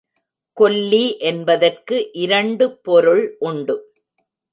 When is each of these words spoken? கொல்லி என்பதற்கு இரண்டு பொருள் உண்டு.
கொல்லி 0.57 1.17
என்பதற்கு 1.19 2.09
இரண்டு 2.13 2.65
பொருள் 2.79 3.35
உண்டு. 3.39 3.75